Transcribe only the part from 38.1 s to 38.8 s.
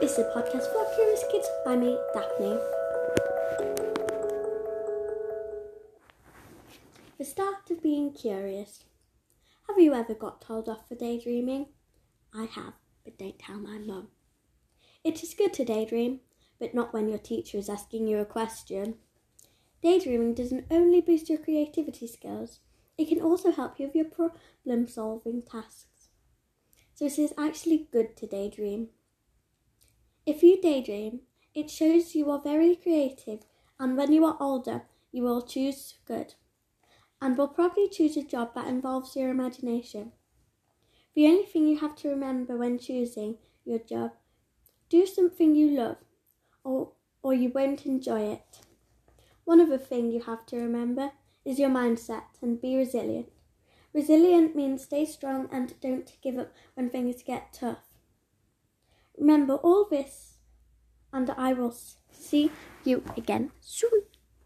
a job that